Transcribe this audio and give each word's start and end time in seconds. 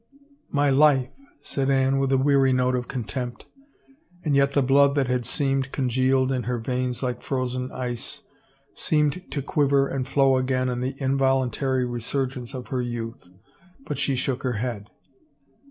"My 0.49 0.71
life!" 0.71 1.09
said 1.51 1.69
Anne 1.69 1.99
with 1.99 2.11
a 2.11 2.17
weary 2.17 2.51
note 2.51 2.73
of 2.73 2.87
contempt, 2.87 3.45
and 4.23 4.35
yet 4.35 4.53
the 4.53 4.63
blood 4.63 4.95
that 4.95 5.05
had 5.05 5.27
seemed 5.27 5.71
congealed 5.71 6.31
in 6.31 6.41
her 6.49 6.57
veins 6.57 7.03
like 7.03 7.21
frozen 7.21 7.71
ice, 7.71 8.23
seemed 8.73 9.29
to 9.31 9.43
quiver 9.43 9.87
and 9.87 10.07
flow 10.07 10.37
again 10.37 10.69
in 10.69 10.79
the 10.79 10.95
involuntary 10.97 11.85
resurgence 11.85 12.55
of 12.55 12.69
her 12.69 12.81
youth. 12.81 13.29
But 13.85 13.99
she 13.99 14.15
shook 14.15 14.41
her 14.41 14.53
head. 14.53 14.89